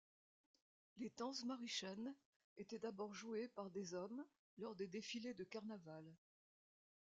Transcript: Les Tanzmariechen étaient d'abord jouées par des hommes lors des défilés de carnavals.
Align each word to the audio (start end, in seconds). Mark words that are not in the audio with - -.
Les 0.97 1.11
Tanzmariechen 1.11 2.15
étaient 2.57 2.79
d'abord 2.79 3.13
jouées 3.13 3.47
par 3.49 3.69
des 3.69 3.93
hommes 3.93 4.25
lors 4.57 4.75
des 4.75 4.87
défilés 4.87 5.35
de 5.35 5.43
carnavals. 5.43 6.15